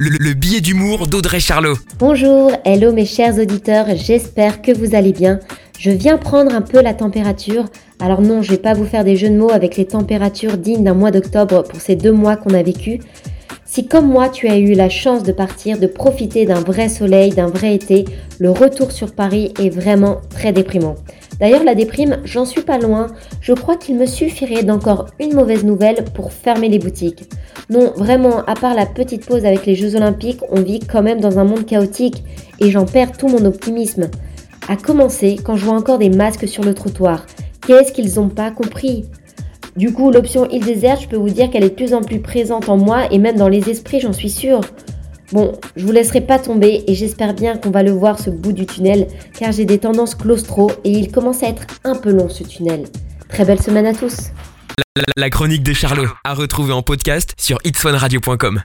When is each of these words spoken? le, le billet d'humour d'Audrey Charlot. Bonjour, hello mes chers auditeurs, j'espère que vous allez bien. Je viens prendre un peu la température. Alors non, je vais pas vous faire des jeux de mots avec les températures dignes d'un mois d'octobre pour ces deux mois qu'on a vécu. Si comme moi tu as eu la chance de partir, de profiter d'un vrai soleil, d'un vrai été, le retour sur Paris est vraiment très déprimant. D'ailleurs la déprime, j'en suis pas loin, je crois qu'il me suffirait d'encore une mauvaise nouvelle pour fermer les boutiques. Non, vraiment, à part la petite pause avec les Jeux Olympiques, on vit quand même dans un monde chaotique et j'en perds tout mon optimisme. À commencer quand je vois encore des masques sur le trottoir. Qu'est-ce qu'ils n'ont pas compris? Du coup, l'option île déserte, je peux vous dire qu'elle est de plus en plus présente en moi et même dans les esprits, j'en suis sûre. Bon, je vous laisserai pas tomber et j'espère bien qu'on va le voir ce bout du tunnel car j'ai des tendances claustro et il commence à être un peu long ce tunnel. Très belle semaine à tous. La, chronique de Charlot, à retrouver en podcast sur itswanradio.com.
le, 0.00 0.10
le 0.10 0.32
billet 0.32 0.60
d'humour 0.60 1.08
d'Audrey 1.08 1.40
Charlot. 1.40 1.74
Bonjour, 1.98 2.52
hello 2.64 2.92
mes 2.92 3.04
chers 3.04 3.36
auditeurs, 3.36 3.86
j'espère 3.96 4.62
que 4.62 4.70
vous 4.70 4.94
allez 4.94 5.12
bien. 5.12 5.40
Je 5.76 5.90
viens 5.90 6.18
prendre 6.18 6.54
un 6.54 6.60
peu 6.60 6.80
la 6.80 6.94
température. 6.94 7.64
Alors 7.98 8.22
non, 8.22 8.40
je 8.42 8.52
vais 8.52 8.58
pas 8.58 8.74
vous 8.74 8.84
faire 8.84 9.02
des 9.02 9.16
jeux 9.16 9.28
de 9.28 9.36
mots 9.36 9.50
avec 9.50 9.76
les 9.76 9.86
températures 9.86 10.56
dignes 10.56 10.84
d'un 10.84 10.94
mois 10.94 11.10
d'octobre 11.10 11.64
pour 11.64 11.80
ces 11.80 11.96
deux 11.96 12.12
mois 12.12 12.36
qu'on 12.36 12.54
a 12.54 12.62
vécu. 12.62 13.00
Si 13.64 13.88
comme 13.88 14.06
moi 14.06 14.28
tu 14.28 14.46
as 14.48 14.58
eu 14.58 14.74
la 14.74 14.88
chance 14.88 15.24
de 15.24 15.32
partir, 15.32 15.80
de 15.80 15.88
profiter 15.88 16.46
d'un 16.46 16.60
vrai 16.60 16.88
soleil, 16.88 17.30
d'un 17.30 17.48
vrai 17.48 17.74
été, 17.74 18.04
le 18.38 18.50
retour 18.52 18.92
sur 18.92 19.12
Paris 19.12 19.52
est 19.60 19.68
vraiment 19.68 20.20
très 20.30 20.52
déprimant. 20.52 20.94
D'ailleurs 21.40 21.62
la 21.62 21.74
déprime, 21.74 22.18
j'en 22.24 22.44
suis 22.44 22.62
pas 22.62 22.78
loin, 22.78 23.08
je 23.40 23.52
crois 23.52 23.76
qu'il 23.76 23.96
me 23.96 24.06
suffirait 24.06 24.64
d'encore 24.64 25.06
une 25.20 25.34
mauvaise 25.34 25.64
nouvelle 25.64 26.04
pour 26.14 26.32
fermer 26.32 26.68
les 26.68 26.78
boutiques. 26.80 27.28
Non, 27.70 27.92
vraiment, 27.94 28.44
à 28.46 28.54
part 28.54 28.74
la 28.74 28.86
petite 28.86 29.26
pause 29.26 29.44
avec 29.44 29.64
les 29.66 29.74
Jeux 29.74 29.94
Olympiques, 29.94 30.40
on 30.50 30.60
vit 30.60 30.80
quand 30.80 31.02
même 31.02 31.20
dans 31.20 31.38
un 31.38 31.44
monde 31.44 31.66
chaotique 31.66 32.24
et 32.58 32.70
j'en 32.70 32.86
perds 32.86 33.16
tout 33.16 33.28
mon 33.28 33.44
optimisme. 33.44 34.08
À 34.68 34.76
commencer 34.76 35.38
quand 35.42 35.56
je 35.56 35.64
vois 35.64 35.76
encore 35.76 35.98
des 35.98 36.10
masques 36.10 36.48
sur 36.48 36.64
le 36.64 36.74
trottoir. 36.74 37.24
Qu'est-ce 37.66 37.92
qu'ils 37.92 38.14
n'ont 38.14 38.28
pas 38.28 38.50
compris? 38.50 39.04
Du 39.76 39.92
coup, 39.92 40.10
l'option 40.10 40.48
île 40.50 40.64
déserte, 40.64 41.02
je 41.02 41.08
peux 41.08 41.16
vous 41.16 41.30
dire 41.30 41.50
qu'elle 41.50 41.62
est 41.62 41.70
de 41.70 41.74
plus 41.74 41.94
en 41.94 42.02
plus 42.02 42.20
présente 42.20 42.68
en 42.68 42.76
moi 42.76 43.12
et 43.12 43.18
même 43.18 43.36
dans 43.36 43.48
les 43.48 43.70
esprits, 43.70 44.00
j'en 44.00 44.12
suis 44.12 44.30
sûre. 44.30 44.60
Bon, 45.32 45.52
je 45.76 45.84
vous 45.84 45.92
laisserai 45.92 46.22
pas 46.22 46.38
tomber 46.38 46.84
et 46.86 46.94
j'espère 46.94 47.34
bien 47.34 47.56
qu'on 47.58 47.70
va 47.70 47.82
le 47.82 47.90
voir 47.90 48.18
ce 48.18 48.30
bout 48.30 48.52
du 48.52 48.64
tunnel 48.64 49.08
car 49.38 49.52
j'ai 49.52 49.66
des 49.66 49.78
tendances 49.78 50.14
claustro 50.14 50.70
et 50.84 50.90
il 50.90 51.12
commence 51.12 51.42
à 51.42 51.48
être 51.48 51.66
un 51.84 51.94
peu 51.94 52.10
long 52.10 52.28
ce 52.30 52.44
tunnel. 52.44 52.84
Très 53.28 53.44
belle 53.44 53.60
semaine 53.60 53.86
à 53.86 53.92
tous. 53.92 54.30
La, 55.16 55.30
chronique 55.30 55.62
de 55.62 55.72
Charlot, 55.74 56.08
à 56.24 56.34
retrouver 56.34 56.72
en 56.72 56.82
podcast 56.82 57.34
sur 57.36 57.58
itswanradio.com. 57.64 58.56